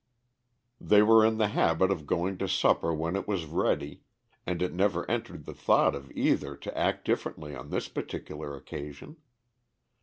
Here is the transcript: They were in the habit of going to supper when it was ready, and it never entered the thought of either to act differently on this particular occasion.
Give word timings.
They 0.79 1.03
were 1.03 1.23
in 1.23 1.37
the 1.37 1.49
habit 1.49 1.91
of 1.91 2.07
going 2.07 2.39
to 2.39 2.47
supper 2.47 2.91
when 2.91 3.15
it 3.15 3.27
was 3.27 3.45
ready, 3.45 4.01
and 4.47 4.59
it 4.59 4.73
never 4.73 5.07
entered 5.07 5.45
the 5.45 5.53
thought 5.53 5.93
of 5.93 6.11
either 6.13 6.57
to 6.57 6.75
act 6.75 7.05
differently 7.05 7.55
on 7.55 7.69
this 7.69 7.87
particular 7.87 8.55
occasion. 8.55 9.17